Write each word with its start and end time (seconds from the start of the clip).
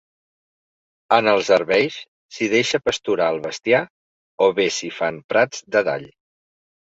En 1.17 1.27
els 1.33 1.49
herbeis, 1.57 1.97
s’hi 2.37 2.47
deixa 2.53 2.79
pasturar 2.85 3.27
el 3.35 3.37
bestiar 3.43 3.83
o 4.47 4.49
bé 4.61 4.67
s’hi 4.79 4.91
fan 5.03 5.21
prats 5.35 5.63
de 5.77 5.85
dall. 5.91 6.11